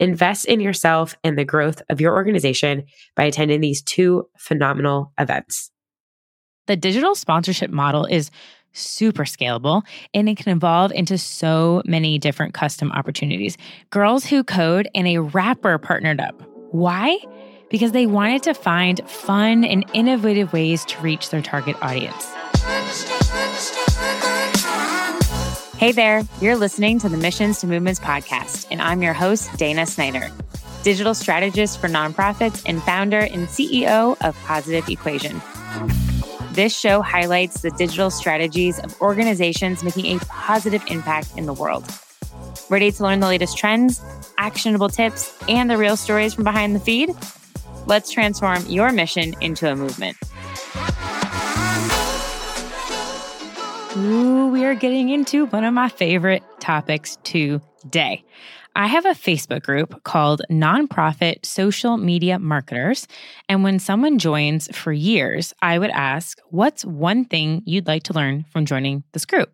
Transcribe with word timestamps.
Invest 0.00 0.46
in 0.46 0.60
yourself 0.60 1.16
and 1.22 1.38
the 1.38 1.44
growth 1.44 1.82
of 1.88 2.00
your 2.00 2.14
organization 2.14 2.84
by 3.16 3.24
attending 3.24 3.60
these 3.60 3.82
two 3.82 4.28
phenomenal 4.36 5.12
events. 5.18 5.70
The 6.66 6.76
digital 6.76 7.14
sponsorship 7.14 7.70
model 7.70 8.04
is 8.06 8.30
super 8.72 9.24
scalable 9.24 9.82
and 10.12 10.28
it 10.28 10.36
can 10.36 10.56
evolve 10.56 10.92
into 10.92 11.16
so 11.16 11.82
many 11.84 12.18
different 12.18 12.54
custom 12.54 12.90
opportunities. 12.92 13.56
Girls 13.90 14.24
Who 14.26 14.42
Code 14.42 14.88
and 14.94 15.06
a 15.06 15.18
rapper 15.18 15.78
partnered 15.78 16.20
up. 16.20 16.42
Why? 16.72 17.18
Because 17.70 17.92
they 17.92 18.06
wanted 18.06 18.42
to 18.44 18.54
find 18.54 19.00
fun 19.08 19.64
and 19.64 19.84
innovative 19.92 20.52
ways 20.52 20.84
to 20.86 21.00
reach 21.02 21.30
their 21.30 21.42
target 21.42 21.76
audience. 21.82 22.28
Hey 25.84 25.92
there, 25.92 26.22
you're 26.40 26.56
listening 26.56 26.98
to 27.00 27.10
the 27.10 27.18
Missions 27.18 27.60
to 27.60 27.66
Movements 27.66 28.00
podcast, 28.00 28.68
and 28.70 28.80
I'm 28.80 29.02
your 29.02 29.12
host, 29.12 29.54
Dana 29.58 29.84
Snyder, 29.84 30.30
digital 30.82 31.12
strategist 31.12 31.78
for 31.78 31.88
nonprofits 31.88 32.62
and 32.64 32.82
founder 32.84 33.18
and 33.18 33.48
CEO 33.48 34.16
of 34.22 34.34
Positive 34.44 34.88
Equation. 34.88 35.42
This 36.52 36.74
show 36.74 37.02
highlights 37.02 37.60
the 37.60 37.70
digital 37.72 38.10
strategies 38.10 38.78
of 38.78 38.98
organizations 39.02 39.84
making 39.84 40.16
a 40.16 40.20
positive 40.20 40.82
impact 40.86 41.36
in 41.36 41.44
the 41.44 41.52
world. 41.52 41.84
Ready 42.70 42.90
to 42.90 43.02
learn 43.02 43.20
the 43.20 43.26
latest 43.26 43.58
trends, 43.58 44.00
actionable 44.38 44.88
tips, 44.88 45.36
and 45.50 45.68
the 45.68 45.76
real 45.76 45.98
stories 45.98 46.32
from 46.32 46.44
behind 46.44 46.74
the 46.74 46.80
feed? 46.80 47.10
Let's 47.84 48.10
transform 48.10 48.64
your 48.68 48.90
mission 48.90 49.34
into 49.42 49.70
a 49.70 49.76
movement. 49.76 50.16
Ooh, 53.96 54.48
we 54.48 54.64
are 54.64 54.74
getting 54.74 55.10
into 55.10 55.46
one 55.46 55.62
of 55.62 55.72
my 55.72 55.88
favorite 55.88 56.42
topics 56.58 57.16
today. 57.22 58.24
I 58.74 58.88
have 58.88 59.06
a 59.06 59.10
Facebook 59.10 59.62
group 59.62 60.02
called 60.02 60.42
Nonprofit 60.50 61.46
Social 61.46 61.96
Media 61.96 62.40
Marketers. 62.40 63.06
And 63.48 63.62
when 63.62 63.78
someone 63.78 64.18
joins 64.18 64.66
for 64.76 64.92
years, 64.92 65.54
I 65.62 65.78
would 65.78 65.90
ask, 65.90 66.40
What's 66.50 66.84
one 66.84 67.24
thing 67.24 67.62
you'd 67.66 67.86
like 67.86 68.02
to 68.04 68.14
learn 68.14 68.44
from 68.50 68.66
joining 68.66 69.04
this 69.12 69.24
group? 69.24 69.52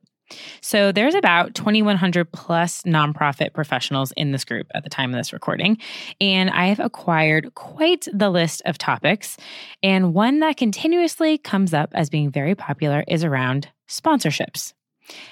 So 0.62 0.91
there's 0.91 1.15
about 1.15 1.55
2,100 1.55 2.33
plus 2.33 2.83
nonprofit 2.84 3.53
professionals 3.53 4.12
in 4.17 4.33
this 4.33 4.47
group 4.47 4.69
at 4.75 4.84
the 4.84 4.91
time 4.91 5.12
of 5.12 5.19
this 5.19 5.34
recording. 5.34 5.77
And 6.19 6.49
I 6.49 6.67
have 6.67 6.81
acquired 6.81 7.55
quite 7.55 8.06
the 8.11 8.31
list 8.31 8.62
of 8.65 8.79
topics. 8.79 9.37
And 9.83 10.15
one 10.15 10.41
that 10.41 10.56
continuously 10.56 11.37
comes 11.37 11.75
up 11.75 11.91
as 11.93 12.09
being 12.09 12.31
very 12.31 12.55
popular 12.55 13.05
is 13.06 13.23
around 13.23 13.69
sponsorships, 13.91 14.73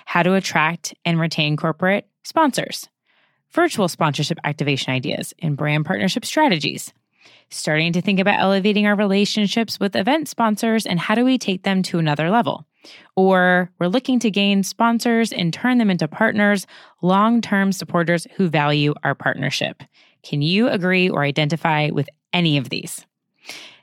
how 0.05 0.23
to 0.23 0.35
attract 0.35 0.95
and 1.05 1.19
retain 1.21 1.57
corporate 1.57 2.07
sponsors, 2.25 2.89
virtual 3.53 3.89
sponsorship 3.89 4.39
activation 4.45 4.93
ideas, 4.93 5.33
and 5.41 5.57
brand 5.57 5.87
partnership 5.87 6.25
strategies. 6.25 6.93
Starting 7.51 7.93
to 7.95 8.03
think 8.03 8.21
about 8.21 8.41
elevating 8.41 8.87
our 8.87 8.97
relationships 8.97 9.81
with 9.81 9.97
event 9.97 10.29
sponsors 10.29 10.85
and 10.85 11.01
how 11.01 11.15
do 11.15 11.25
we 11.25 11.39
take 11.39 11.63
them 11.63 11.83
to 11.83 11.99
another 11.99 12.31
level? 12.31 12.67
Or 13.17 13.71
we're 13.79 13.87
looking 13.87 14.19
to 14.21 14.31
gain 14.31 14.63
sponsors 14.63 15.33
and 15.33 15.53
turn 15.53 15.79
them 15.79 15.91
into 15.91 16.09
partners, 16.09 16.67
long 17.01 17.41
term 17.41 17.73
supporters 17.73 18.27
who 18.37 18.49
value 18.49 18.95
our 19.03 19.15
partnership. 19.15 19.83
Can 20.23 20.43
you 20.43 20.69
agree 20.69 21.09
or 21.09 21.23
identify 21.23 21.91
with 21.91 22.09
any 22.33 22.59
of 22.59 22.69
these? 22.69 23.07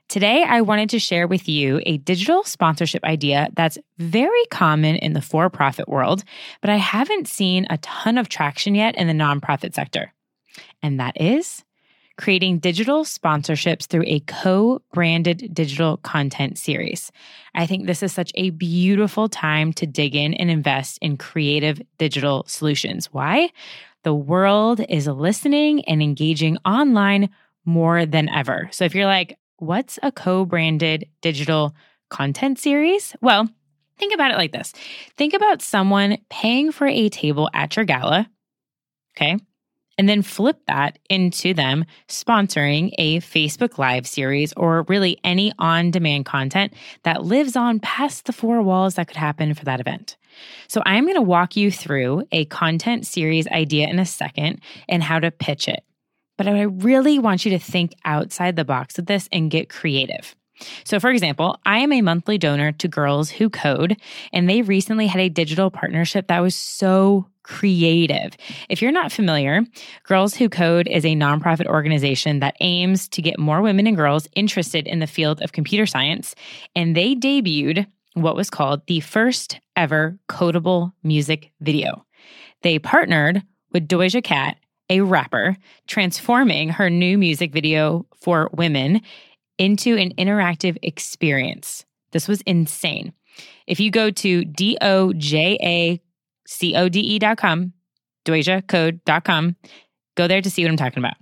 Today, 0.07 0.43
I 0.47 0.61
wanted 0.61 0.89
to 0.91 0.99
share 0.99 1.27
with 1.27 1.49
you 1.49 1.81
a 1.85 1.97
digital 1.97 2.43
sponsorship 2.43 3.03
idea 3.03 3.49
that's 3.55 3.77
very 3.97 4.45
common 4.51 4.95
in 4.97 5.13
the 5.13 5.21
for 5.21 5.49
profit 5.49 5.89
world, 5.89 6.23
but 6.61 6.69
I 6.69 6.77
haven't 6.77 7.27
seen 7.27 7.65
a 7.69 7.79
ton 7.79 8.17
of 8.17 8.29
traction 8.29 8.75
yet 8.75 8.95
in 8.95 9.07
the 9.07 9.13
nonprofit 9.13 9.73
sector. 9.73 10.13
And 10.83 10.99
that 10.99 11.19
is 11.19 11.63
creating 12.17 12.59
digital 12.59 13.03
sponsorships 13.03 13.87
through 13.87 14.03
a 14.05 14.21
co 14.21 14.81
branded 14.93 15.53
digital 15.53 15.97
content 15.97 16.57
series. 16.57 17.11
I 17.55 17.65
think 17.65 17.85
this 17.85 18.03
is 18.03 18.13
such 18.13 18.31
a 18.35 18.51
beautiful 18.51 19.27
time 19.27 19.73
to 19.73 19.87
dig 19.87 20.15
in 20.15 20.33
and 20.35 20.49
invest 20.49 20.99
in 21.01 21.17
creative 21.17 21.81
digital 21.97 22.45
solutions. 22.47 23.07
Why? 23.11 23.49
The 24.03 24.13
world 24.13 24.81
is 24.87 25.07
listening 25.07 25.83
and 25.85 26.01
engaging 26.01 26.57
online 26.63 27.29
more 27.65 28.05
than 28.05 28.29
ever. 28.29 28.69
So 28.71 28.85
if 28.85 28.93
you're 28.93 29.07
like, 29.07 29.37
what's 29.57 29.99
a 30.03 30.11
co 30.11 30.45
branded 30.45 31.07
digital 31.21 31.75
content 32.09 32.59
series? 32.59 33.15
Well, 33.21 33.49
think 33.97 34.13
about 34.13 34.31
it 34.31 34.37
like 34.37 34.51
this 34.51 34.73
think 35.17 35.33
about 35.33 35.61
someone 35.61 36.17
paying 36.29 36.71
for 36.71 36.87
a 36.87 37.09
table 37.09 37.49
at 37.53 37.75
your 37.75 37.85
gala, 37.85 38.29
okay? 39.15 39.37
And 39.97 40.09
then 40.09 40.23
flip 40.23 40.59
that 40.67 40.99
into 41.09 41.53
them 41.53 41.85
sponsoring 42.09 42.91
a 42.97 43.21
Facebook 43.21 43.77
Live 43.77 44.05
series 44.05 44.51
or 44.57 44.83
really 44.89 45.17
any 45.23 45.53
on 45.57 45.89
demand 45.89 46.25
content 46.25 46.73
that 47.03 47.23
lives 47.23 47.55
on 47.55 47.79
past 47.79 48.25
the 48.25 48.33
four 48.33 48.61
walls 48.61 48.95
that 48.95 49.07
could 49.07 49.15
happen 49.15 49.53
for 49.53 49.63
that 49.65 49.79
event. 49.79 50.17
So, 50.67 50.81
I'm 50.85 51.05
going 51.05 51.15
to 51.15 51.21
walk 51.21 51.55
you 51.55 51.71
through 51.71 52.27
a 52.33 52.43
content 52.45 53.07
series 53.07 53.47
idea 53.47 53.87
in 53.87 53.99
a 53.99 54.05
second 54.05 54.59
and 54.89 55.01
how 55.01 55.19
to 55.19 55.31
pitch 55.31 55.69
it. 55.69 55.85
But 56.37 56.47
I 56.47 56.61
really 56.63 57.19
want 57.19 57.45
you 57.45 57.51
to 57.51 57.59
think 57.59 57.93
outside 58.03 58.55
the 58.55 58.65
box 58.65 58.97
with 58.97 59.05
this 59.05 59.29
and 59.31 59.51
get 59.51 59.69
creative. 59.69 60.35
So, 60.83 60.99
for 60.99 61.09
example, 61.09 61.59
I 61.65 61.79
am 61.79 61.91
a 61.91 62.01
monthly 62.01 62.37
donor 62.37 62.71
to 62.73 62.87
Girls 62.87 63.29
Who 63.29 63.49
Code, 63.49 63.97
and 64.31 64.49
they 64.49 64.61
recently 64.61 65.07
had 65.07 65.21
a 65.21 65.29
digital 65.29 65.69
partnership 65.69 66.27
that 66.27 66.39
was 66.39 66.55
so 66.55 67.27
creative. 67.43 68.35
If 68.69 68.81
you're 68.81 68.91
not 68.91 69.11
familiar, 69.11 69.61
Girls 70.03 70.33
Who 70.35 70.49
Code 70.49 70.87
is 70.87 71.05
a 71.05 71.15
nonprofit 71.15 71.67
organization 71.67 72.39
that 72.39 72.55
aims 72.61 73.07
to 73.09 73.21
get 73.21 73.37
more 73.37 73.61
women 73.61 73.85
and 73.85 73.97
girls 73.97 74.27
interested 74.35 74.87
in 74.87 74.99
the 74.99 75.07
field 75.07 75.41
of 75.41 75.51
computer 75.51 75.85
science, 75.85 76.35
and 76.75 76.95
they 76.95 77.15
debuted 77.15 77.85
what 78.13 78.35
was 78.35 78.49
called 78.49 78.81
the 78.87 79.01
first 79.01 79.59
ever 79.75 80.17
codable 80.29 80.93
music 81.03 81.51
video. 81.59 82.05
They 82.61 82.79
partnered 82.79 83.43
with 83.73 83.87
Doja 83.87 84.23
Cat 84.23 84.57
a 84.89 85.01
rapper, 85.01 85.57
transforming 85.87 86.69
her 86.69 86.89
new 86.89 87.17
music 87.17 87.51
video 87.51 88.05
for 88.21 88.49
women 88.53 89.01
into 89.57 89.95
an 89.97 90.13
interactive 90.15 90.77
experience. 90.83 91.85
This 92.11 92.27
was 92.27 92.41
insane. 92.41 93.13
If 93.67 93.79
you 93.79 93.89
go 93.91 94.11
to 94.11 94.45
D 94.45 94.77
O 94.81 95.11
J 95.13 95.57
A 95.61 96.01
C 96.47 96.75
O 96.75 96.87
D 96.89 97.15
E.com, 97.15 97.73
dot 98.25 99.23
com, 99.23 99.55
go 100.15 100.27
there 100.27 100.41
to 100.41 100.49
see 100.49 100.63
what 100.63 100.69
I'm 100.69 100.77
talking 100.77 100.99
about. 100.99 101.15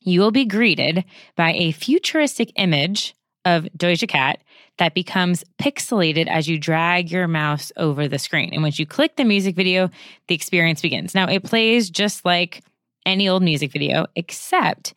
you 0.00 0.20
will 0.20 0.30
be 0.30 0.44
greeted 0.44 1.04
by 1.34 1.52
a 1.54 1.72
futuristic 1.72 2.52
image 2.56 3.14
of 3.44 3.64
Doja 3.76 4.08
Cat 4.08 4.42
that 4.78 4.94
becomes 4.94 5.44
pixelated 5.60 6.28
as 6.28 6.48
you 6.48 6.58
drag 6.58 7.10
your 7.10 7.28
mouse 7.28 7.72
over 7.76 8.08
the 8.08 8.18
screen. 8.18 8.50
And 8.52 8.62
once 8.62 8.78
you 8.78 8.86
click 8.86 9.16
the 9.16 9.24
music 9.24 9.54
video, 9.56 9.90
the 10.28 10.34
experience 10.34 10.82
begins. 10.82 11.14
Now, 11.14 11.28
it 11.28 11.44
plays 11.44 11.90
just 11.90 12.24
like 12.24 12.62
any 13.06 13.28
old 13.28 13.42
music 13.42 13.72
video, 13.72 14.06
except 14.16 14.94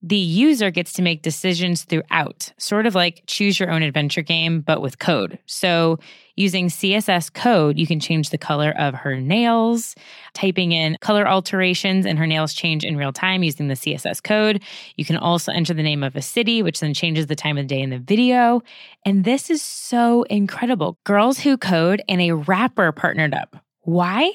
the 0.00 0.16
user 0.16 0.70
gets 0.70 0.92
to 0.92 1.02
make 1.02 1.22
decisions 1.22 1.82
throughout, 1.82 2.52
sort 2.56 2.86
of 2.86 2.94
like 2.94 3.24
choose 3.26 3.58
your 3.58 3.70
own 3.70 3.82
adventure 3.82 4.22
game, 4.22 4.60
but 4.60 4.80
with 4.80 5.00
code. 5.00 5.40
So, 5.46 5.98
using 6.36 6.68
CSS 6.68 7.32
code, 7.32 7.76
you 7.78 7.86
can 7.86 7.98
change 7.98 8.30
the 8.30 8.38
color 8.38 8.72
of 8.78 8.94
her 8.94 9.20
nails, 9.20 9.96
typing 10.34 10.70
in 10.70 10.96
color 11.00 11.26
alterations, 11.26 12.06
and 12.06 12.16
her 12.16 12.28
nails 12.28 12.54
change 12.54 12.84
in 12.84 12.96
real 12.96 13.12
time 13.12 13.42
using 13.42 13.66
the 13.66 13.74
CSS 13.74 14.22
code. 14.22 14.62
You 14.94 15.04
can 15.04 15.16
also 15.16 15.50
enter 15.50 15.74
the 15.74 15.82
name 15.82 16.04
of 16.04 16.14
a 16.14 16.22
city, 16.22 16.62
which 16.62 16.78
then 16.78 16.94
changes 16.94 17.26
the 17.26 17.34
time 17.34 17.58
of 17.58 17.64
the 17.64 17.74
day 17.74 17.80
in 17.80 17.90
the 17.90 17.98
video. 17.98 18.62
And 19.04 19.24
this 19.24 19.50
is 19.50 19.62
so 19.62 20.22
incredible. 20.24 20.96
Girls 21.02 21.40
Who 21.40 21.56
Code 21.56 22.02
and 22.08 22.20
a 22.20 22.32
rapper 22.32 22.92
partnered 22.92 23.34
up. 23.34 23.56
Why? 23.80 24.30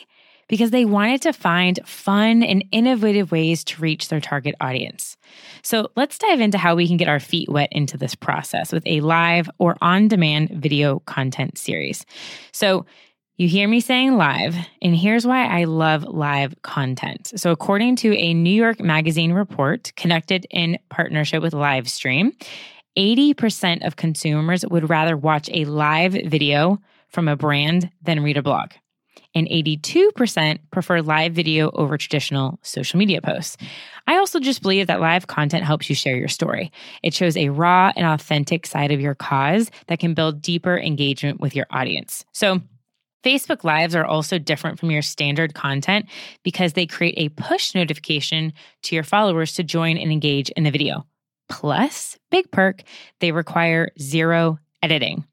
Because 0.47 0.71
they 0.71 0.85
wanted 0.85 1.21
to 1.23 1.33
find 1.33 1.79
fun 1.85 2.43
and 2.43 2.63
innovative 2.71 3.31
ways 3.31 3.63
to 3.65 3.81
reach 3.81 4.09
their 4.09 4.21
target 4.21 4.55
audience. 4.61 5.17
So 5.61 5.89
let's 5.95 6.17
dive 6.17 6.41
into 6.41 6.57
how 6.57 6.75
we 6.75 6.87
can 6.87 6.97
get 6.97 7.07
our 7.07 7.19
feet 7.19 7.49
wet 7.49 7.69
into 7.71 7.97
this 7.97 8.15
process 8.15 8.71
with 8.71 8.85
a 8.85 9.01
live 9.01 9.49
or 9.59 9.75
on 9.81 10.07
demand 10.07 10.49
video 10.49 10.99
content 10.99 11.57
series. 11.57 12.05
So 12.51 12.85
you 13.37 13.47
hear 13.47 13.67
me 13.67 13.79
saying 13.79 14.15
live, 14.15 14.55
and 14.81 14.95
here's 14.95 15.25
why 15.25 15.47
I 15.47 15.63
love 15.63 16.03
live 16.03 16.53
content. 16.61 17.33
So, 17.35 17.49
according 17.49 17.95
to 17.97 18.15
a 18.15 18.31
New 18.35 18.53
York 18.53 18.79
Magazine 18.79 19.33
report 19.33 19.91
connected 19.95 20.45
in 20.51 20.77
partnership 20.89 21.41
with 21.41 21.53
Livestream, 21.53 22.31
80% 22.95 23.87
of 23.87 23.95
consumers 23.95 24.63
would 24.67 24.87
rather 24.87 25.17
watch 25.17 25.49
a 25.51 25.65
live 25.65 26.13
video 26.13 26.79
from 27.09 27.27
a 27.27 27.35
brand 27.35 27.89
than 28.03 28.21
read 28.21 28.37
a 28.37 28.43
blog 28.43 28.69
and 29.35 29.47
82% 29.47 30.59
prefer 30.71 31.01
live 31.01 31.33
video 31.33 31.71
over 31.71 31.97
traditional 31.97 32.59
social 32.62 33.00
media 33.00 33.21
posts. 33.21 33.57
I 34.07 34.18
also 34.18 34.39
just 34.39 34.62
believe 34.62 34.88
that 34.88 35.01
live 35.01 35.27
content 35.27 35.63
helps 35.63 35.89
you 35.89 35.95
share 35.95 36.15
your 36.15 36.27
story. 36.27 36.71
It 37.01 37.13
shows 37.13 37.38
a 37.38 37.50
raw 37.50 37.91
and 37.95 38.06
authentic 38.06 38.65
side 38.65 38.91
of 38.91 39.01
your 39.01 39.15
cause 39.15 39.71
that 39.88 40.00
can 40.00 40.13
build 40.13 40.41
deeper 40.41 40.77
engagement 40.77 41.39
with 41.39 41.56
your 41.56 41.68
audience. 41.71 42.25
So, 42.33 42.62
Facebook 43.24 43.63
Lives 43.63 43.95
are 43.95 44.06
also 44.06 44.38
different 44.38 44.80
from 44.80 44.91
your 44.91 45.01
standard 45.01 45.53
content 45.53 46.07
because 46.44 46.74
they 46.74 46.86
create 46.86 47.13
a 47.18 47.29
push 47.29 47.74
notification 47.74 48.51
to 48.83 48.95
your 48.95 49.03
followers 49.03 49.53
to 49.53 49.63
join 49.63 49.97
and 49.97 50.12
engage 50.12 50.50
in 50.50 50.65
the 50.65 50.71
video. 50.71 51.06
Plus, 51.47 52.18
big 52.31 52.51
perk, 52.51 52.83
they 53.21 53.31
require 53.31 53.91
zero 53.97 54.59
editing. 54.81 55.24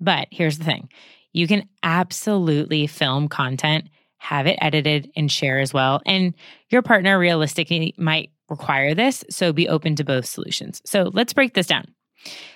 But 0.00 0.28
here's 0.30 0.58
the 0.58 0.64
thing 0.64 0.88
you 1.34 1.46
can 1.46 1.68
absolutely 1.82 2.86
film 2.86 3.28
content, 3.28 3.90
have 4.16 4.46
it 4.46 4.58
edited, 4.62 5.10
and 5.16 5.30
share 5.30 5.60
as 5.60 5.74
well. 5.74 6.00
And 6.06 6.32
your 6.70 6.80
partner 6.80 7.18
realistically 7.18 7.94
might 7.98 8.30
require 8.48 8.94
this, 8.94 9.24
so 9.28 9.52
be 9.52 9.68
open 9.68 9.96
to 9.96 10.04
both 10.04 10.24
solutions. 10.24 10.80
So 10.86 11.10
let's 11.12 11.34
break 11.34 11.52
this 11.52 11.66
down. 11.66 11.86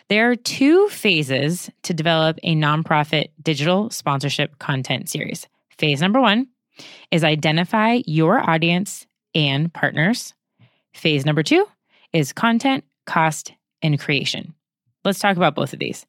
There 0.08 0.30
are 0.30 0.36
two 0.36 0.88
phases 0.88 1.68
to 1.82 1.92
develop 1.92 2.38
a 2.42 2.54
nonprofit 2.54 3.28
digital 3.42 3.90
sponsorship 3.90 4.58
content 4.58 5.10
series. 5.10 5.46
Phase 5.76 6.00
number 6.00 6.20
one 6.20 6.46
is 7.10 7.24
identify 7.24 8.00
your 8.06 8.48
audience 8.48 9.06
and 9.34 9.72
partners. 9.72 10.32
Phase 10.94 11.26
number 11.26 11.42
two 11.42 11.66
is 12.12 12.32
content, 12.32 12.84
cost, 13.06 13.52
and 13.82 13.98
creation. 13.98 14.54
Let's 15.04 15.18
talk 15.18 15.36
about 15.36 15.54
both 15.54 15.72
of 15.72 15.78
these. 15.78 16.06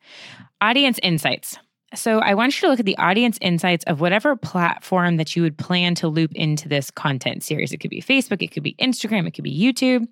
Audience 0.62 1.00
insights. 1.04 1.58
So 1.96 2.20
I 2.20 2.36
want 2.36 2.56
you 2.56 2.68
to 2.68 2.70
look 2.70 2.80
at 2.80 2.86
the 2.86 2.98
audience 2.98 3.40
insights 3.42 3.84
of 3.86 4.00
whatever 4.00 4.36
platform 4.36 5.18
that 5.18 5.36
you 5.36 5.42
would 5.42 5.58
plan 5.58 5.96
to 5.96 6.08
loop 6.08 6.32
into 6.36 6.70
this 6.70 6.92
content 6.92 7.44
series. 7.44 7.74
It 7.74 7.78
could 7.78 7.90
be 7.90 8.02
Facebook, 8.02 8.44
it 8.44 8.52
could 8.52 8.64
be 8.64 8.76
Instagram, 8.76 9.28
it 9.28 9.32
could 9.32 9.44
be 9.44 9.60
YouTube. 9.60 10.08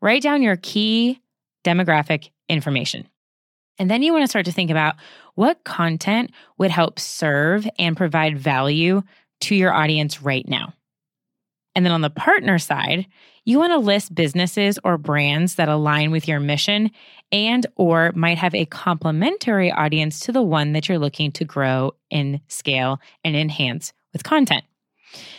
Write 0.00 0.22
down 0.22 0.42
your 0.42 0.56
key 0.56 1.20
demographic 1.64 2.30
information. 2.48 3.06
And 3.78 3.90
then 3.90 4.02
you 4.02 4.12
want 4.12 4.24
to 4.24 4.28
start 4.28 4.46
to 4.46 4.52
think 4.52 4.70
about 4.70 4.96
what 5.34 5.64
content 5.64 6.32
would 6.56 6.70
help 6.70 6.98
serve 6.98 7.68
and 7.78 7.96
provide 7.96 8.38
value 8.38 9.02
to 9.42 9.54
your 9.54 9.72
audience 9.72 10.22
right 10.22 10.48
now. 10.48 10.72
And 11.74 11.84
then 11.84 11.92
on 11.92 12.00
the 12.00 12.10
partner 12.10 12.58
side, 12.58 13.06
you 13.48 13.58
want 13.58 13.72
to 13.72 13.78
list 13.78 14.14
businesses 14.14 14.78
or 14.84 14.98
brands 14.98 15.54
that 15.54 15.70
align 15.70 16.10
with 16.10 16.28
your 16.28 16.38
mission 16.38 16.90
and 17.32 17.66
or 17.76 18.12
might 18.14 18.36
have 18.36 18.54
a 18.54 18.66
complementary 18.66 19.72
audience 19.72 20.20
to 20.20 20.32
the 20.32 20.42
one 20.42 20.74
that 20.74 20.86
you're 20.86 20.98
looking 20.98 21.32
to 21.32 21.46
grow 21.46 21.94
and 22.10 22.42
scale 22.48 23.00
and 23.24 23.34
enhance 23.34 23.94
with 24.12 24.22
content. 24.22 24.64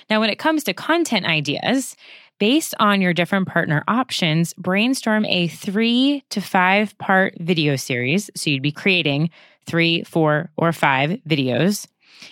Now, 0.10 0.20
when 0.20 0.32
it 0.32 0.40
comes 0.40 0.64
to 0.64 0.74
content 0.74 1.28
ideas, 1.28 1.96
based 2.40 2.74
on 2.80 3.00
your 3.00 3.14
different 3.14 3.48
partner 3.48 3.84
options, 3.88 4.56
brainstorm 4.56 5.24
a 5.26 5.48
3 5.48 6.24
to 6.32 6.42
5 6.42 6.98
part 6.98 7.36
video 7.40 7.76
series. 7.76 8.32
So 8.36 8.50
you'd 8.50 8.64
be 8.64 8.72
creating 8.72 9.30
3, 9.68 10.02
4 10.02 10.50
or 10.58 10.74
5 10.74 11.12
videos 11.30 11.86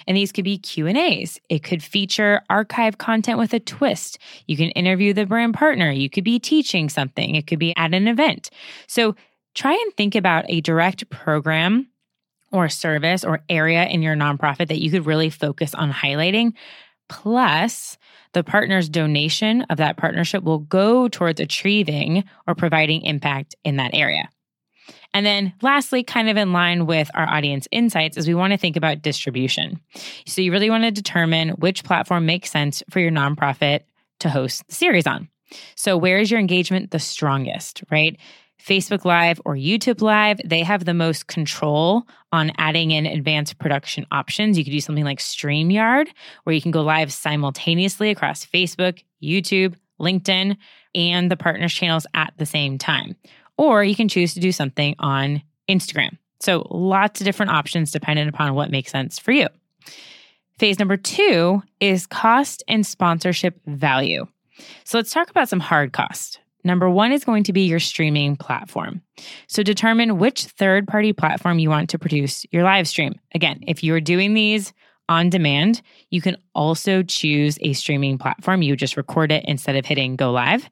and 0.08 0.16
these 0.16 0.32
could 0.32 0.46
be 0.46 0.58
Q&As. 0.58 1.40
It 1.50 1.64
could 1.64 1.84
feature 1.84 2.42
archive 2.50 2.98
content 2.98 3.38
with 3.38 3.54
a 3.54 3.60
twist. 3.60 4.18
You 4.48 4.58
can 4.58 4.70
interview 4.72 5.14
the 5.14 5.26
brand 5.26 5.54
partner. 5.54 5.92
You 5.92 6.10
could 6.10 6.24
be 6.24 6.40
teaching 6.40 6.90
something. 6.90 7.36
It 7.36 7.48
could 7.48 7.60
be 7.60 7.76
at 7.76 7.94
an 7.94 8.08
event. 8.08 8.50
So 8.88 9.16
try 9.56 9.74
and 9.74 9.94
think 9.96 10.16
about 10.16 10.46
a 10.48 10.62
direct 10.62 11.10
program 11.10 11.88
or 12.52 12.70
service 12.70 13.24
or 13.24 13.42
area 13.50 13.86
in 13.86 14.02
your 14.02 14.16
nonprofit 14.16 14.68
that 14.70 14.80
you 14.80 14.92
could 14.92 15.06
really 15.06 15.30
focus 15.30 15.74
on 15.74 15.92
highlighting. 15.92 16.54
Plus, 17.10 17.98
the 18.34 18.44
partner's 18.44 18.90
donation 18.90 19.62
of 19.64 19.78
that 19.78 19.98
partnership 19.98 20.44
will 20.44 20.60
go 20.60 21.08
towards 21.08 21.40
achieving 21.40 22.24
or 22.46 22.56
providing 22.56 23.02
impact 23.04 23.56
in 23.64 23.78
that 23.78 23.94
area. 23.94 24.30
And 25.14 25.26
then 25.26 25.54
lastly, 25.62 26.04
kind 26.04 26.30
of 26.30 26.38
in 26.38 26.54
line 26.54 26.86
with 26.86 27.10
our 27.14 27.28
audience 27.28 27.68
insights, 27.72 28.18
is 28.18 28.28
we 28.28 28.36
want 28.36 28.54
to 28.54 28.58
think 28.58 28.76
about 28.76 29.02
distribution. 29.02 29.80
So 30.26 30.42
you 30.42 30.52
really 30.52 30.70
want 30.70 30.84
to 30.84 30.92
determine 30.92 31.50
which 31.50 31.84
platform 31.84 32.26
makes 32.26 32.52
sense 32.52 32.84
for 32.90 33.00
your 33.00 33.12
nonprofit 33.12 33.82
to 34.20 34.30
host 34.30 34.68
the 34.68 34.76
series 34.76 35.08
on. 35.08 35.30
So 35.76 35.98
where 35.98 36.20
is 36.20 36.30
your 36.30 36.40
engagement 36.40 36.92
the 36.92 37.00
strongest, 37.00 37.84
right? 37.90 38.18
Facebook 38.60 39.06
Live 39.06 39.40
or 39.46 39.56
YouTube 39.56 40.02
Live, 40.02 40.42
they 40.44 40.62
have 40.62 40.86
the 40.86 40.94
most 40.94 41.28
control 41.28 42.04
on 42.32 42.52
adding 42.58 42.92
in 42.92 43.06
advanced 43.06 43.58
production 43.60 44.06
options. 44.12 44.58
You 44.58 44.64
could 44.64 44.72
do 44.72 44.82
something 44.82 45.06
like 45.06 45.20
StreamYard, 45.20 46.08
where 46.44 46.54
you 46.54 46.62
can 46.62 46.72
go 46.72 46.82
live 46.82 47.14
simultaneously 47.14 48.10
across 48.10 48.46
Facebook, 48.46 49.04
YouTube, 49.24 49.76
LinkedIn, 50.02 50.58
and 50.96 51.32
the 51.32 51.38
partners 51.38 51.74
channels 51.74 52.06
at 52.14 52.34
the 52.38 52.46
same 52.46 52.78
time 52.78 53.16
or 53.58 53.84
you 53.84 53.96
can 53.96 54.08
choose 54.08 54.34
to 54.34 54.40
do 54.40 54.52
something 54.52 54.96
on 55.00 55.42
Instagram. 55.70 56.18
So 56.40 56.68
lots 56.70 57.20
of 57.20 57.26
different 57.26 57.52
options 57.52 57.92
depending 57.92 58.28
upon 58.28 58.54
what 58.54 58.72
makes 58.72 58.92
sense 58.92 59.20
for 59.20 59.32
you. 59.32 59.48
Phase 60.60 60.80
number 60.80 60.98
two 60.98 61.62
is 61.80 62.08
cost 62.08 62.64
and 62.68 62.86
sponsorship 62.86 63.60
value. 63.66 64.26
So 64.84 64.98
let's 64.98 65.12
talk 65.12 65.30
about 65.30 65.50
some 65.50 65.60
hard 65.60 65.94
costs. 65.94 66.40
Number 66.64 66.90
one 66.90 67.12
is 67.12 67.24
going 67.24 67.44
to 67.44 67.54
be 67.54 67.62
your 67.62 67.80
streaming 67.80 68.36
platform. 68.36 69.02
So 69.48 69.64
determine 69.64 70.18
which 70.18 70.46
third 70.46 70.88
party 70.88 71.14
platform 71.14 71.60
you 71.60 71.70
want 71.70 71.90
to 71.92 72.00
produce 72.00 72.46
your 72.52 72.64
live 72.64 72.88
stream. 72.88 73.14
Again, 73.34 73.64
if 73.68 73.84
you're 73.84 74.02
doing 74.02 74.34
these 74.34 74.74
on 75.08 75.30
demand, 75.30 75.82
you 76.10 76.22
can 76.22 76.36
also 76.54 77.04
choose 77.04 77.58
a 77.62 77.74
streaming 77.74 78.18
platform. 78.18 78.62
You 78.62 78.76
just 78.76 78.98
record 78.98 79.32
it 79.32 79.46
instead 79.48 79.76
of 79.76 79.86
hitting 79.86 80.16
go 80.16 80.32
live. 80.32 80.68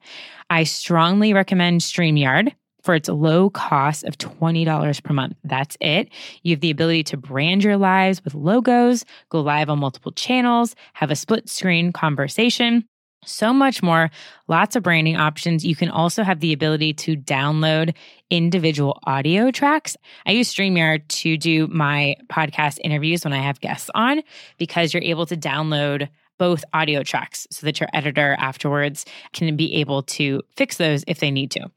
I 0.50 0.64
strongly 0.64 1.32
recommend 1.32 1.80
StreamYard 1.80 2.52
for 2.86 2.94
its 2.94 3.08
low 3.08 3.50
cost 3.50 4.04
of 4.04 4.16
$20 4.16 5.02
per 5.02 5.12
month. 5.12 5.36
That's 5.44 5.76
it. 5.80 6.08
You 6.44 6.54
have 6.54 6.60
the 6.60 6.70
ability 6.70 7.02
to 7.04 7.16
brand 7.16 7.64
your 7.64 7.76
lives 7.76 8.22
with 8.24 8.34
logos, 8.34 9.04
go 9.28 9.40
live 9.40 9.68
on 9.68 9.80
multiple 9.80 10.12
channels, 10.12 10.76
have 10.94 11.10
a 11.10 11.16
split 11.16 11.48
screen 11.48 11.92
conversation. 11.92 12.84
So 13.24 13.52
much 13.52 13.82
more, 13.82 14.08
lots 14.46 14.76
of 14.76 14.84
branding 14.84 15.16
options. 15.16 15.64
You 15.64 15.74
can 15.74 15.88
also 15.88 16.22
have 16.22 16.38
the 16.38 16.52
ability 16.52 16.94
to 16.94 17.16
download 17.16 17.92
individual 18.30 19.00
audio 19.02 19.50
tracks. 19.50 19.96
I 20.24 20.30
use 20.32 20.54
StreamYard 20.54 21.08
to 21.08 21.36
do 21.36 21.66
my 21.66 22.14
podcast 22.28 22.78
interviews 22.84 23.24
when 23.24 23.32
I 23.32 23.42
have 23.42 23.60
guests 23.60 23.90
on 23.96 24.22
because 24.58 24.94
you're 24.94 25.02
able 25.02 25.26
to 25.26 25.36
download 25.36 26.08
both 26.38 26.64
audio 26.72 27.02
tracks 27.02 27.46
so 27.50 27.66
that 27.66 27.80
your 27.80 27.88
editor 27.92 28.36
afterwards 28.38 29.04
can 29.32 29.56
be 29.56 29.74
able 29.76 30.02
to 30.02 30.42
fix 30.56 30.76
those 30.76 31.04
if 31.06 31.20
they 31.20 31.30
need 31.30 31.50
to. 31.52 31.70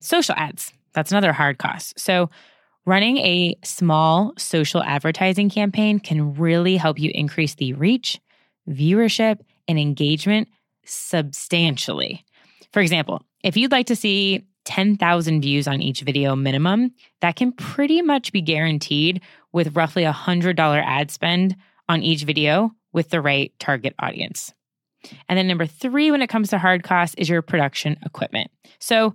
Social 0.00 0.34
ads, 0.36 0.72
that's 0.92 1.10
another 1.10 1.32
hard 1.32 1.58
cost. 1.58 1.98
So, 1.98 2.30
running 2.84 3.18
a 3.18 3.56
small 3.62 4.32
social 4.36 4.82
advertising 4.82 5.48
campaign 5.48 6.00
can 6.00 6.34
really 6.34 6.76
help 6.76 6.98
you 6.98 7.10
increase 7.14 7.54
the 7.54 7.72
reach, 7.74 8.20
viewership, 8.68 9.40
and 9.68 9.78
engagement 9.78 10.48
substantially. 10.84 12.24
For 12.72 12.80
example, 12.80 13.22
if 13.44 13.56
you'd 13.56 13.72
like 13.72 13.86
to 13.86 13.96
see 13.96 14.44
10,000 14.64 15.40
views 15.40 15.66
on 15.66 15.82
each 15.82 16.00
video 16.02 16.36
minimum, 16.36 16.92
that 17.20 17.36
can 17.36 17.52
pretty 17.52 18.02
much 18.02 18.32
be 18.32 18.40
guaranteed 18.40 19.20
with 19.52 19.76
roughly 19.76 20.04
a 20.04 20.12
$100 20.12 20.58
ad 20.84 21.10
spend 21.10 21.56
on 21.88 22.02
each 22.02 22.22
video 22.22 22.72
with 22.92 23.10
the 23.10 23.20
right 23.20 23.52
target 23.58 23.94
audience. 23.98 24.52
And 25.28 25.38
then 25.38 25.46
number 25.46 25.66
three, 25.66 26.10
when 26.10 26.22
it 26.22 26.28
comes 26.28 26.50
to 26.50 26.58
hard 26.58 26.82
costs, 26.82 27.14
is 27.18 27.28
your 27.28 27.42
production 27.42 27.96
equipment. 28.04 28.50
So, 28.78 29.14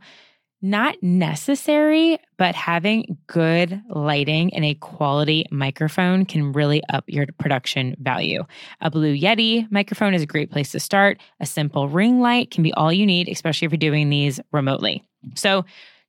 not 0.60 1.02
necessary, 1.04 2.18
but 2.40 2.56
having 2.56 3.20
good 3.28 3.80
lighting 3.90 4.56
and 4.56 4.66
a 4.66 4.74
quality 4.74 5.46
microphone 5.52 6.26
can 6.26 6.52
really 6.52 6.82
up 6.90 7.04
your 7.06 7.28
production 7.38 7.96
value. 8.00 8.44
A 8.82 8.90
Blue 8.90 9.16
Yeti 9.16 9.72
microphone 9.72 10.16
is 10.16 10.24
a 10.24 10.28
great 10.28 10.50
place 10.50 10.72
to 10.72 10.80
start. 10.80 11.20
A 11.40 11.46
simple 11.46 11.88
ring 11.88 12.22
light 12.22 12.50
can 12.50 12.64
be 12.64 12.74
all 12.74 12.92
you 12.92 13.06
need, 13.06 13.30
especially 13.30 13.68
if 13.68 13.72
you're 13.72 13.78
doing 13.78 14.10
these 14.10 14.40
remotely. 14.52 15.04
So, 15.36 15.64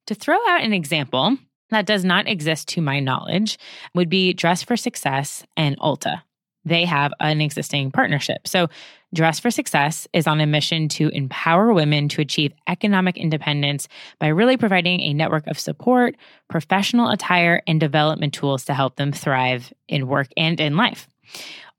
to 0.07 0.15
throw 0.15 0.39
out 0.49 0.63
an 0.63 0.73
example 0.73 1.37
that 1.69 1.85
does 1.85 2.03
not 2.03 2.27
exist 2.27 2.69
to 2.69 2.81
my 2.81 3.01
knowledge, 3.01 3.59
would 3.95 4.09
be 4.09 4.33
Dress 4.33 4.63
for 4.63 4.79
Success 4.79 5.45
and 5.59 5.79
Ulta 5.79 6.23
they 6.69 6.85
have 6.85 7.13
an 7.21 7.41
existing 7.41 7.91
partnership. 7.91 8.47
So, 8.47 8.69
Dress 9.15 9.39
for 9.39 9.51
Success 9.51 10.07
is 10.13 10.27
on 10.27 10.41
a 10.41 10.47
mission 10.47 10.87
to 10.91 11.09
empower 11.09 11.73
women 11.73 12.09
to 12.11 12.21
achieve 12.21 12.53
economic 12.67 13.17
independence 13.17 13.89
by 14.19 14.27
really 14.27 14.59
providing 14.59 15.01
a 15.01 15.15
network 15.15 15.47
of 15.47 15.59
support, 15.59 16.15
professional 16.49 17.09
attire, 17.09 17.63
and 17.67 17.81
development 17.81 18.35
tools 18.35 18.67
to 18.67 18.75
help 18.75 18.97
them 18.97 19.13
thrive 19.13 19.73
in 19.89 20.09
work 20.09 20.29
and 20.37 20.61
in 20.61 20.77
life. 20.77 21.09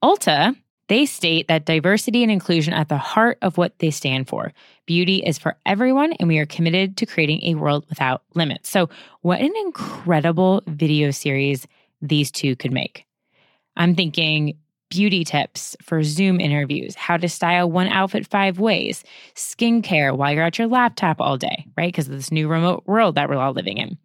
Ulta, 0.04 0.56
they 0.88 1.06
state 1.06 1.48
that 1.48 1.66
diversity 1.66 2.24
and 2.24 2.32
inclusion 2.32 2.74
at 2.74 2.90
the 2.90 2.98
heart 2.98 3.38
of 3.44 3.58
what 3.58 3.78
they 3.78 3.92
stand 3.92 4.28
for. 4.28 4.52
Beauty 4.88 5.18
is 5.18 5.38
for 5.38 5.56
everyone, 5.68 6.14
and 6.14 6.28
we 6.28 6.40
are 6.40 6.48
committed 6.48 6.98
to 6.98 7.06
creating 7.06 7.44
a 7.44 7.56
world 7.56 7.86
without 7.90 8.24
limits. 8.34 8.70
So, 8.70 8.90
what 9.22 9.40
an 9.40 9.54
incredible 9.66 10.64
video 10.66 11.12
series 11.12 11.68
these 12.02 12.32
two 12.32 12.56
could 12.56 12.72
make. 12.72 13.06
I'm 13.78 13.96
thinking 13.96 14.58
beauty 14.90 15.24
tips 15.24 15.76
for 15.82 16.04
Zoom 16.04 16.40
interviews, 16.40 16.96
how 16.96 17.18
to 17.18 17.30
style 17.30 17.70
one 17.70 17.88
outfit 17.88 18.28
five 18.28 18.60
ways, 18.60 19.04
skincare 19.36 20.16
while 20.16 20.34
you're 20.34 20.44
at 20.44 20.58
your 20.58 20.68
laptop 20.68 21.22
all 21.22 21.38
day, 21.38 21.66
right? 21.78 21.92
Because 21.92 22.08
of 22.08 22.14
this 22.14 22.32
new 22.32 22.48
remote 22.48 22.84
world 22.86 23.16
that 23.16 23.30
we're 23.30 23.38
all 23.38 23.54
living 23.54 23.78
in. 23.78 23.98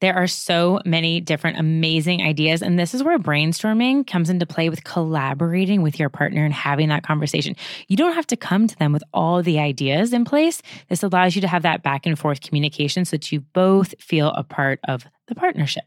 There 0.00 0.14
are 0.14 0.26
so 0.26 0.80
many 0.84 1.20
different 1.20 1.58
amazing 1.58 2.22
ideas. 2.22 2.62
And 2.62 2.78
this 2.78 2.94
is 2.94 3.02
where 3.02 3.18
brainstorming 3.18 4.06
comes 4.06 4.28
into 4.30 4.46
play 4.46 4.68
with 4.68 4.84
collaborating 4.84 5.82
with 5.82 5.98
your 5.98 6.08
partner 6.08 6.44
and 6.44 6.52
having 6.52 6.88
that 6.88 7.04
conversation. 7.04 7.56
You 7.88 7.96
don't 7.96 8.14
have 8.14 8.26
to 8.28 8.36
come 8.36 8.66
to 8.66 8.76
them 8.76 8.92
with 8.92 9.02
all 9.14 9.42
the 9.42 9.58
ideas 9.58 10.12
in 10.12 10.24
place. 10.24 10.60
This 10.88 11.02
allows 11.02 11.34
you 11.34 11.40
to 11.42 11.48
have 11.48 11.62
that 11.62 11.82
back 11.82 12.06
and 12.06 12.18
forth 12.18 12.40
communication 12.40 13.04
so 13.04 13.12
that 13.12 13.32
you 13.32 13.40
both 13.40 13.94
feel 13.98 14.28
a 14.28 14.42
part 14.42 14.80
of 14.88 15.06
the 15.28 15.34
partnership. 15.34 15.84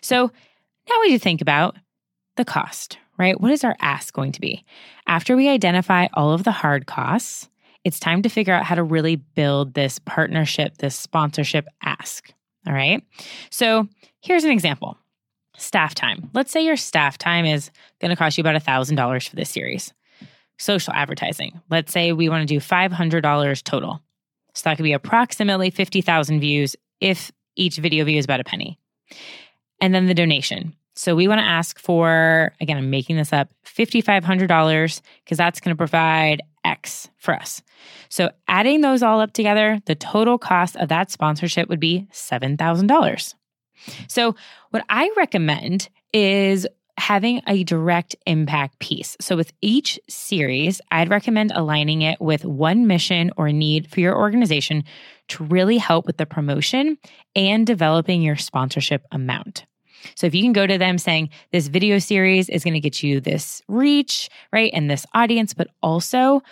So 0.00 0.30
now 0.88 1.00
we 1.00 1.08
need 1.08 1.18
to 1.18 1.24
think 1.24 1.40
about 1.40 1.76
the 2.36 2.44
cost, 2.44 2.98
right? 3.18 3.40
What 3.40 3.50
is 3.50 3.64
our 3.64 3.76
ask 3.80 4.12
going 4.12 4.32
to 4.32 4.40
be? 4.40 4.64
After 5.06 5.36
we 5.36 5.48
identify 5.48 6.08
all 6.14 6.32
of 6.32 6.44
the 6.44 6.52
hard 6.52 6.86
costs, 6.86 7.48
it's 7.84 8.00
time 8.00 8.22
to 8.22 8.28
figure 8.28 8.54
out 8.54 8.64
how 8.64 8.74
to 8.74 8.82
really 8.82 9.16
build 9.16 9.74
this 9.74 9.98
partnership, 9.98 10.78
this 10.78 10.96
sponsorship 10.96 11.66
ask. 11.82 12.32
All 12.66 12.72
right. 12.72 13.02
So 13.50 13.88
here's 14.20 14.44
an 14.44 14.50
example 14.50 14.98
staff 15.56 15.94
time. 15.94 16.30
Let's 16.34 16.50
say 16.50 16.64
your 16.64 16.76
staff 16.76 17.16
time 17.16 17.44
is 17.44 17.70
going 18.00 18.10
to 18.10 18.16
cost 18.16 18.36
you 18.36 18.42
about 18.42 18.60
$1,000 18.60 19.28
for 19.28 19.36
this 19.36 19.50
series. 19.50 19.92
Social 20.58 20.92
advertising. 20.94 21.60
Let's 21.70 21.92
say 21.92 22.12
we 22.12 22.28
want 22.28 22.48
to 22.48 22.52
do 22.54 22.60
$500 22.60 23.62
total. 23.62 24.00
So 24.54 24.62
that 24.64 24.76
could 24.76 24.84
be 24.84 24.92
approximately 24.92 25.70
50,000 25.70 26.40
views 26.40 26.76
if 27.00 27.30
each 27.56 27.76
video 27.76 28.04
view 28.04 28.18
is 28.18 28.24
about 28.24 28.40
a 28.40 28.44
penny. 28.44 28.78
And 29.80 29.94
then 29.94 30.06
the 30.06 30.14
donation. 30.14 30.74
So 30.96 31.14
we 31.16 31.28
want 31.28 31.40
to 31.40 31.46
ask 31.46 31.78
for, 31.78 32.52
again, 32.60 32.76
I'm 32.76 32.90
making 32.90 33.16
this 33.16 33.32
up, 33.32 33.48
$5,500 33.64 35.02
because 35.24 35.38
that's 35.38 35.60
going 35.60 35.74
to 35.74 35.78
provide 35.78 36.42
X 36.64 37.08
for 37.16 37.34
us. 37.34 37.62
So 38.08 38.30
adding 38.48 38.80
those 38.80 39.02
all 39.02 39.20
up 39.20 39.32
together, 39.32 39.80
the 39.86 39.94
total 39.94 40.38
cost 40.38 40.76
of 40.76 40.88
that 40.88 41.10
sponsorship 41.10 41.68
would 41.68 41.80
be 41.80 42.06
$7,000. 42.12 43.34
So 44.08 44.34
what 44.70 44.84
I 44.88 45.10
recommend 45.16 45.88
is 46.12 46.66
having 46.96 47.42
a 47.48 47.64
direct 47.64 48.14
impact 48.24 48.78
piece. 48.78 49.16
So 49.20 49.36
with 49.36 49.52
each 49.60 49.98
series, 50.08 50.80
I'd 50.92 51.10
recommend 51.10 51.50
aligning 51.52 52.02
it 52.02 52.20
with 52.20 52.44
one 52.44 52.86
mission 52.86 53.32
or 53.36 53.50
need 53.50 53.90
for 53.90 53.98
your 53.98 54.16
organization 54.16 54.84
to 55.28 55.44
really 55.44 55.78
help 55.78 56.06
with 56.06 56.18
the 56.18 56.26
promotion 56.26 56.98
and 57.34 57.66
developing 57.66 58.22
your 58.22 58.36
sponsorship 58.36 59.04
amount. 59.10 59.64
So 60.14 60.26
if 60.26 60.34
you 60.34 60.42
can 60.42 60.52
go 60.52 60.66
to 60.66 60.78
them 60.78 60.98
saying 60.98 61.30
this 61.52 61.68
video 61.68 61.98
series 61.98 62.48
is 62.48 62.64
going 62.64 62.74
to 62.74 62.80
get 62.80 63.02
you 63.02 63.20
this 63.20 63.62
reach, 63.68 64.28
right? 64.52 64.70
And 64.74 64.90
this 64.90 65.06
audience, 65.14 65.54
but 65.54 65.68
also 65.82 66.42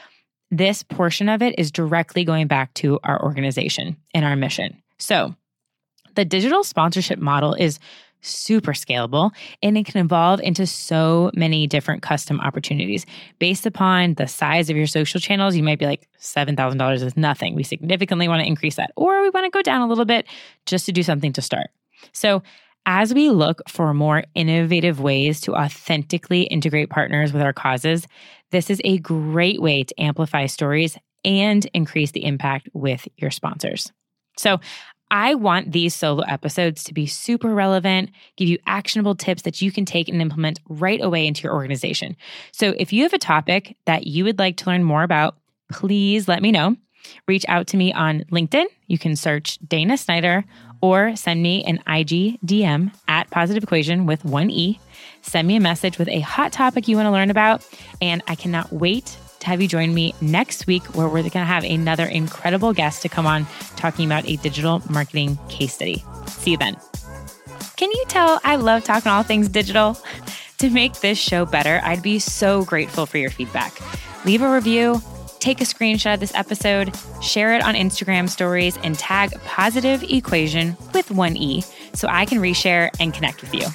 this 0.51 0.83
portion 0.83 1.29
of 1.29 1.43
it 1.43 1.59
is 1.59 1.71
directly 1.71 2.25
going 2.25 2.47
back 2.47 2.75
to 2.75 2.99
our 3.05 3.23
organization 3.23 3.97
and 4.15 4.25
our 4.25 4.37
mission. 4.37 4.83
So 4.99 5.35
the 6.15 6.25
digital 6.25 6.63
sponsorship 6.63 7.19
model 7.19 7.55
is 7.55 7.79
super 8.23 8.73
scalable 8.73 9.33
and 9.63 9.77
it 9.77 9.85
can 9.85 10.05
evolve 10.05 10.41
into 10.41 10.67
so 10.67 11.31
many 11.35 11.67
different 11.67 12.03
custom 12.03 12.41
opportunities 12.41 13.05
based 13.41 13.67
upon 13.67 14.15
the 14.15 14.29
size 14.29 14.71
of 14.71 14.77
your 14.77 14.87
social 14.87 15.19
channels 15.19 15.57
you 15.57 15.63
might 15.63 15.79
be 15.79 15.87
like 15.87 16.09
$7000 16.21 17.03
is 17.03 17.17
nothing 17.17 17.57
we 17.57 17.65
significantly 17.65 18.29
want 18.29 18.41
to 18.41 18.47
increase 18.47 18.77
that 18.77 18.93
or 18.95 19.23
we 19.23 19.31
want 19.31 19.45
to 19.45 19.51
go 19.51 19.61
down 19.61 19.81
a 19.81 19.89
little 19.89 20.05
bit 20.05 20.27
just 20.67 20.87
to 20.87 20.93
do 20.93 21.03
something 21.03 21.33
to 21.33 21.43
start 21.43 21.67
so 22.13 22.45
as 22.87 23.15
we 23.15 23.31
look 23.31 23.63
for 23.69 23.95
more 23.95 24.25
innovative 24.35 25.01
ways 25.01 25.41
to 25.43 25.55
authentically 25.55 26.43
integrate 26.43 26.91
partners 26.91 27.33
with 27.33 27.43
our 27.43 27.53
causes, 27.53 28.07
this 28.51 28.71
is 28.71 28.81
a 28.85 28.99
great 28.99 29.63
way 29.63 29.85
to 29.85 30.01
amplify 30.01 30.47
stories 30.47 30.97
and 31.25 31.67
increase 31.75 32.11
the 32.11 32.25
impact 32.25 32.69
with 32.73 33.07
your 33.17 33.31
sponsors. 33.31 33.93
So, 34.39 34.61
I 35.15 35.35
want 35.35 35.73
these 35.73 35.95
solo 35.95 36.23
episodes 36.23 36.83
to 36.85 36.95
be 36.95 37.05
super 37.05 37.55
relevant, 37.55 38.11
give 38.39 38.49
you 38.49 38.57
actionable 38.67 39.15
tips 39.15 39.43
that 39.43 39.61
you 39.61 39.71
can 39.71 39.85
take 39.85 40.09
and 40.09 40.23
implement 40.23 40.59
right 40.71 41.03
away 41.05 41.27
into 41.27 41.43
your 41.43 41.53
organization. 41.53 42.17
So, 42.51 42.75
if 42.79 42.95
you 42.95 43.03
have 43.03 43.13
a 43.13 43.19
topic 43.19 43.77
that 43.85 44.07
you 44.07 44.25
would 44.25 44.39
like 44.39 44.57
to 44.59 44.71
learn 44.71 44.83
more 44.83 45.03
about, 45.03 45.37
please 45.71 46.29
let 46.29 46.41
me 46.41 46.51
know. 46.51 46.77
Reach 47.27 47.45
out 47.49 47.67
to 47.69 47.77
me 47.77 47.93
on 47.93 48.25
LinkedIn. 48.31 48.67
You 48.87 48.99
can 48.99 49.17
search 49.17 49.59
Dana 49.67 49.97
Snyder 49.97 50.45
or 50.81 51.15
send 51.17 51.43
me 51.43 51.65
an 51.65 51.77
IG 51.87 52.41
DM 52.45 52.93
at 53.09 53.31
Positive 53.31 53.63
Equation 53.63 54.05
with 54.05 54.25
one 54.25 54.51
E. 54.51 54.81
Send 55.23 55.47
me 55.47 55.57
a 55.57 55.61
message 55.61 55.99
with 55.99 56.09
a 56.09 56.21
hot 56.21 56.53
topic 56.53 56.89
you 56.89 56.97
want 56.97 57.07
to 57.07 57.11
learn 57.13 57.31
about. 57.31 57.67
And 58.01 58.23
I 58.27 58.35
cannot 58.35 58.73
wait 58.73 59.17
to 59.41 59.47
have 59.47 59.63
you 59.63 59.69
join 59.69 59.95
me 59.95 60.15
next 60.21 60.67
week 60.67 60.83
where 60.95 61.07
we're 61.07 61.23
going 61.23 61.33
to 61.33 61.45
have 61.45 61.65
another 61.65 62.05
incredible 62.05 62.73
guest 62.73 63.03
to 63.03 63.09
come 63.09 63.27
on 63.27 63.47
talking 63.77 64.07
about 64.07 64.29
a 64.29 64.37
digital 64.37 64.83
marketing 64.91 65.39
case 65.49 65.75
study. 65.75 66.05
See 66.27 66.53
you 66.53 66.57
then. 66.57 66.77
Can 67.77 67.91
you 67.91 68.05
tell 68.09 68.41
I 68.45 68.57
love 68.57 68.85
talking 68.85 69.11
all 69.11 69.23
things 69.23 69.49
digital? 69.49 69.99
To 70.59 70.71
make 70.71 71.01
this 71.01 71.19
show 71.19 71.45
better, 71.45 71.81
I'd 71.83 72.05
be 72.05 72.21
so 72.21 72.65
grateful 72.65 73.05
for 73.05 73.19
your 73.19 73.31
feedback. 73.31 73.73
Leave 74.25 74.43
a 74.43 74.55
review 74.55 75.03
take 75.43 75.61
a 75.61 75.65
screenshot 75.65 76.15
of 76.15 76.21
this 76.21 76.35
episode, 76.35 76.95
share 77.21 77.55
it 77.55 77.63
on 77.63 77.75
Instagram 77.75 78.29
stories, 78.29 78.79
and 78.79 78.99
tag 78.99 79.33
Positive 79.45 80.03
Equation 80.05 80.77
with 80.95 81.11
one 81.11 81.37
E 81.37 81.63
so 81.93 82.09
I 82.09 82.25
can 82.25 82.39
reshare 82.39 82.91
and 83.01 83.13
connect 83.13 83.41
with 83.43 83.55
you. 83.55 83.67